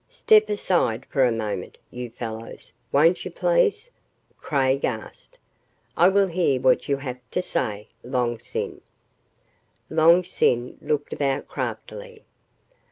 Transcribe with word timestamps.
"Step 0.09 0.49
aside 0.49 1.05
for 1.11 1.23
a 1.25 1.31
moment, 1.31 1.77
you 1.91 2.09
fellows, 2.09 2.73
won't 2.91 3.23
you 3.23 3.29
please," 3.29 3.91
Craig 4.35 4.83
asked. 4.83 5.37
"I 5.95 6.09
will 6.09 6.25
hear 6.25 6.59
what 6.59 6.89
you 6.89 6.97
have 6.97 7.19
to 7.29 7.41
say, 7.43 7.87
Long 8.03 8.39
Sin." 8.39 8.81
Long 9.91 10.23
Sin 10.23 10.79
looked 10.81 11.13
about 11.13 11.47
craftily. 11.47 12.23